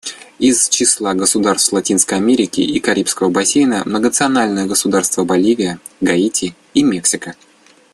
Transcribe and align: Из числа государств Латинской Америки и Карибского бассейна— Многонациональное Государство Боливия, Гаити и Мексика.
Из 0.39 0.67
числа 0.67 1.13
государств 1.13 1.71
Латинской 1.71 2.17
Америки 2.17 2.59
и 2.59 2.79
Карибского 2.79 3.29
бассейна— 3.29 3.83
Многонациональное 3.85 4.65
Государство 4.65 5.25
Боливия, 5.25 5.79
Гаити 5.99 6.55
и 6.73 6.81
Мексика. 6.81 7.35